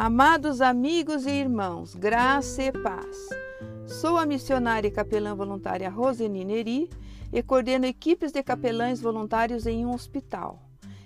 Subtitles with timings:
[0.00, 3.30] Amados amigos e irmãos, graça e paz.
[3.84, 6.88] Sou a missionária e capelã voluntária Roseni Neri
[7.32, 10.62] e coordeno equipes de capelães voluntários em um hospital.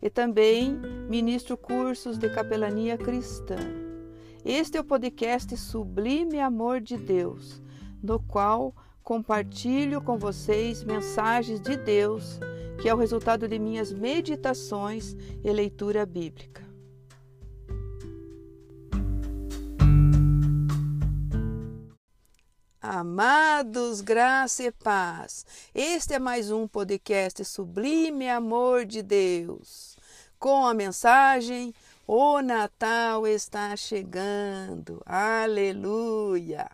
[0.00, 0.78] E também
[1.10, 3.56] ministro cursos de capelania cristã.
[4.44, 7.60] Este é o podcast Sublime Amor de Deus,
[8.00, 12.38] no qual compartilho com vocês mensagens de Deus,
[12.80, 16.65] que é o resultado de minhas meditações e leitura bíblica.
[22.88, 25.44] Amados, graça e paz.
[25.74, 29.96] Este é mais um podcast Sublime Amor de Deus,
[30.38, 31.74] com a mensagem:
[32.06, 35.02] O Natal está chegando.
[35.04, 36.70] Aleluia!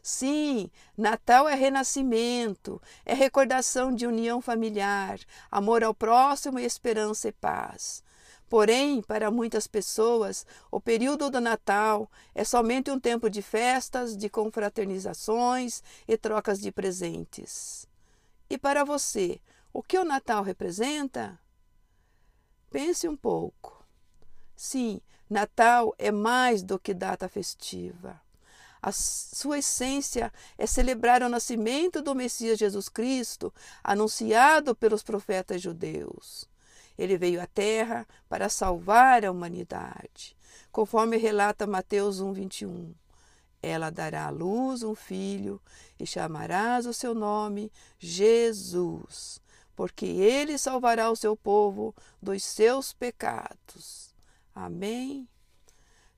[0.00, 5.18] Sim, Natal é renascimento, é recordação de união familiar,
[5.50, 8.04] amor ao próximo e esperança e paz.
[8.48, 14.30] Porém, para muitas pessoas, o período do Natal é somente um tempo de festas, de
[14.30, 17.86] confraternizações e trocas de presentes.
[18.48, 19.38] E para você,
[19.72, 21.38] o que o Natal representa?
[22.70, 23.84] Pense um pouco.
[24.56, 28.18] Sim, Natal é mais do que data festiva.
[28.80, 33.52] A sua essência é celebrar o nascimento do Messias Jesus Cristo,
[33.84, 36.48] anunciado pelos profetas judeus.
[36.98, 40.36] Ele veio à Terra para salvar a humanidade,
[40.72, 42.94] conforme relata Mateus 1, 21.
[43.62, 45.60] Ela dará à luz um filho
[45.98, 49.40] e chamarás o seu nome Jesus,
[49.76, 54.14] porque ele salvará o seu povo dos seus pecados.
[54.54, 55.28] Amém?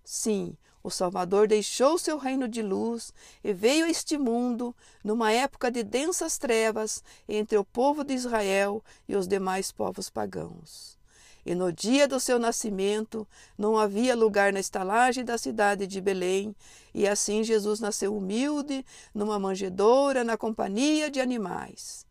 [0.03, 3.12] Sim, o Salvador deixou seu reino de luz
[3.45, 8.83] e veio a este mundo numa época de densas trevas entre o povo de Israel
[9.06, 10.98] e os demais povos pagãos.
[11.45, 16.55] E no dia do seu nascimento não havia lugar na estalagem da cidade de Belém,
[16.94, 18.84] e assim Jesus nasceu humilde,
[19.15, 22.06] numa manjedoura, na companhia de animais.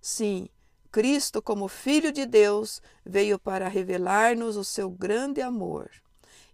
[0.00, 0.48] Sim,
[0.90, 5.90] Cristo, como Filho de Deus, veio para revelar-nos o seu grande amor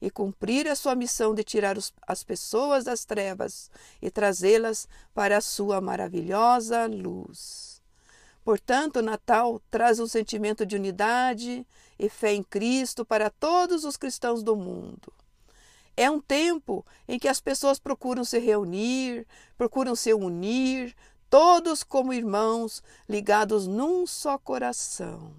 [0.01, 5.37] e cumprir a sua missão de tirar os, as pessoas das trevas e trazê-las para
[5.37, 7.83] a sua maravilhosa luz.
[8.43, 11.67] Portanto, o Natal traz um sentimento de unidade
[11.99, 15.13] e fé em Cristo para todos os cristãos do mundo.
[15.97, 19.27] É um tempo em que as pessoas procuram se reunir,
[19.59, 20.97] procuram se unir,
[21.29, 25.35] todos como irmãos, ligados num só coração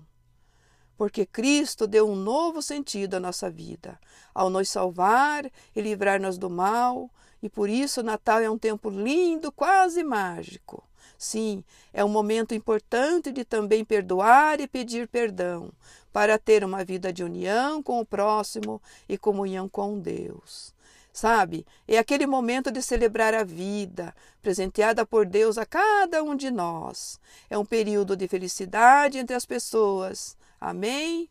[1.01, 3.99] porque Cristo deu um novo sentido à nossa vida,
[4.35, 7.09] ao nos salvar e livrar-nos do mal,
[7.41, 10.83] e por isso Natal é um tempo lindo, quase mágico.
[11.17, 15.71] Sim, é um momento importante de também perdoar e pedir perdão,
[16.13, 18.79] para ter uma vida de união com o próximo
[19.09, 20.71] e comunhão com Deus.
[21.11, 26.51] Sabe, é aquele momento de celebrar a vida, presenteada por Deus a cada um de
[26.51, 27.19] nós.
[27.49, 31.27] É um período de felicidade entre as pessoas, Amém?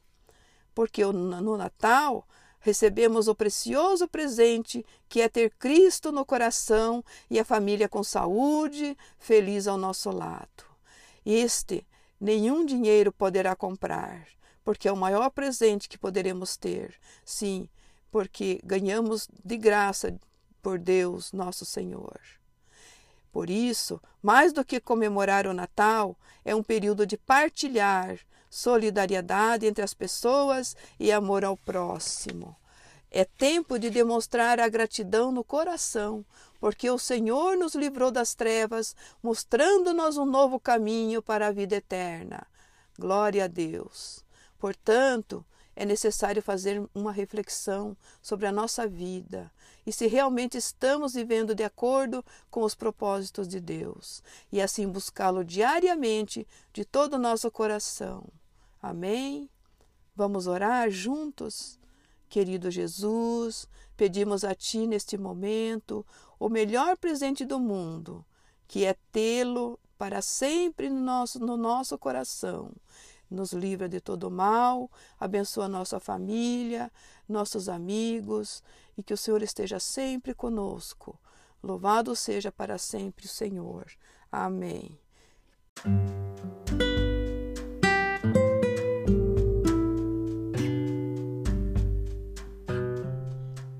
[0.74, 2.26] Porque no Natal
[2.58, 8.98] recebemos o precioso presente que é ter Cristo no coração e a família com saúde,
[9.18, 10.64] feliz ao nosso lado.
[11.24, 11.86] Este
[12.20, 14.26] nenhum dinheiro poderá comprar,
[14.64, 16.94] porque é o maior presente que poderemos ter.
[17.24, 17.68] Sim,
[18.10, 20.18] porque ganhamos de graça
[20.60, 22.20] por Deus, nosso Senhor.
[23.32, 28.18] Por isso, mais do que comemorar o Natal, é um período de partilhar
[28.50, 32.56] solidariedade entre as pessoas e amor ao próximo.
[33.10, 36.24] É tempo de demonstrar a gratidão no coração,
[36.60, 42.46] porque o Senhor nos livrou das trevas, mostrando-nos um novo caminho para a vida eterna.
[42.98, 44.24] Glória a Deus.
[44.58, 45.44] Portanto,
[45.74, 49.50] é necessário fazer uma reflexão sobre a nossa vida
[49.86, 54.22] e se realmente estamos vivendo de acordo com os propósitos de Deus,
[54.52, 58.24] e assim buscá-lo diariamente de todo o nosso coração.
[58.80, 59.48] Amém?
[60.14, 61.78] Vamos orar juntos?
[62.28, 63.66] Querido Jesus,
[63.96, 66.06] pedimos a Ti neste momento
[66.38, 68.24] o melhor presente do mundo,
[68.68, 72.72] que é tê-lo para sempre no nosso, no nosso coração.
[73.30, 76.90] Nos livra de todo mal, abençoa nossa família,
[77.28, 78.62] nossos amigos
[78.96, 81.18] e que o Senhor esteja sempre conosco.
[81.62, 83.86] Louvado seja para sempre o Senhor.
[84.32, 84.98] Amém.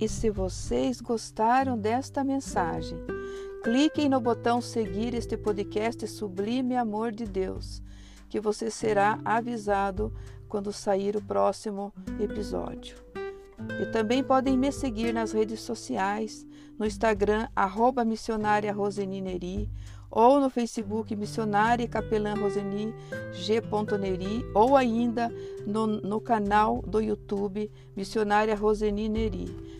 [0.00, 2.96] E se vocês gostaram desta mensagem,
[3.62, 7.82] cliquem no botão seguir este podcast Sublime Amor de Deus,
[8.26, 10.10] que você será avisado
[10.48, 12.96] quando sair o próximo episódio.
[13.82, 16.46] E também podem me seguir nas redes sociais,
[16.78, 19.70] no Instagram, arroba missionária Roseni Neri,
[20.10, 22.92] ou no Facebook Missionária Capelã Roseni
[23.32, 23.62] G.
[24.00, 25.30] Neri, ou ainda
[25.66, 29.79] no, no canal do YouTube Missionária Roseni Neri.